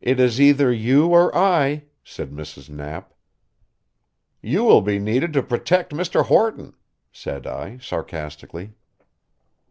[0.00, 2.70] "It is either you or I," said Mrs.
[2.70, 3.12] Knapp.
[4.40, 6.24] "You will be needed to protect Mr.
[6.24, 6.72] Horton,"
[7.12, 8.72] said I sarcastically.